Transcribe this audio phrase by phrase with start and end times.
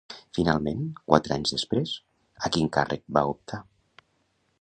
[0.35, 0.79] Finalment,
[1.11, 1.93] quatre anys després,
[2.49, 3.61] a quin càrrec va optar?